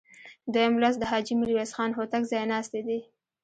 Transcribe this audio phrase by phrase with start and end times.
[0.53, 2.99] دویم لوست د حاجي میرویس خان هوتک ځایناستي دي.